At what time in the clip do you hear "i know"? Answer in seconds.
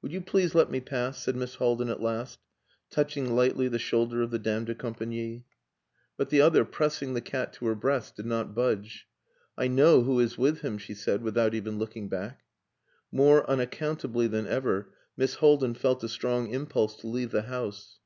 9.58-10.04